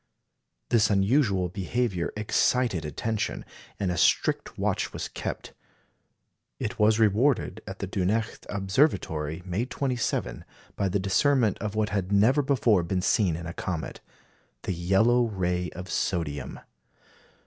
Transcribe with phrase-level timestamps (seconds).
[0.69, 3.45] This unusual behaviour excited attention,
[3.79, 5.53] and a strict watch was kept.
[6.59, 10.43] It was rewarded at the Dunecht Observatory, May 27,
[10.75, 13.99] by the discernment of what had never before been seen in a comet
[14.63, 16.59] the yellow ray of sodium.